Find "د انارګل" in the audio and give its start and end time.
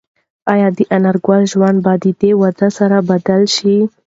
0.77-1.41